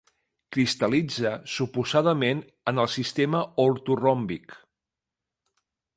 [0.55, 2.41] Cristal·litza suposadament
[2.73, 4.57] en el sistema ortoròmbic.